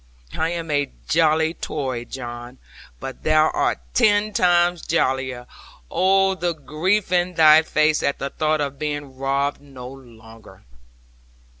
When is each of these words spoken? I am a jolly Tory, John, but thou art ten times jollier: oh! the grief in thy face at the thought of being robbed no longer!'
I 0.35 0.49
am 0.49 0.71
a 0.71 0.91
jolly 1.07 1.53
Tory, 1.53 2.05
John, 2.05 2.57
but 2.99 3.21
thou 3.21 3.51
art 3.51 3.77
ten 3.93 4.33
times 4.33 4.81
jollier: 4.81 5.45
oh! 5.91 6.33
the 6.33 6.53
grief 6.55 7.11
in 7.11 7.35
thy 7.35 7.61
face 7.61 8.01
at 8.01 8.17
the 8.17 8.31
thought 8.31 8.61
of 8.61 8.79
being 8.79 9.15
robbed 9.15 9.61
no 9.61 9.87
longer!' 9.87 10.63